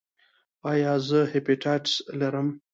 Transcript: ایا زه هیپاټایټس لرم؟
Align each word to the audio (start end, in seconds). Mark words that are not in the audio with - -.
ایا 0.71 0.93
زه 1.07 1.19
هیپاټایټس 1.33 1.93
لرم؟ 2.19 2.47